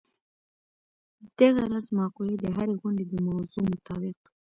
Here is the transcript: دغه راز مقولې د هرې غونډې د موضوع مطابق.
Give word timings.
دغه 1.39 1.63
راز 1.71 1.85
مقولې 1.99 2.35
د 2.39 2.45
هرې 2.55 2.75
غونډې 2.81 3.05
د 3.07 3.13
موضوع 3.27 3.63
مطابق. 3.71 4.17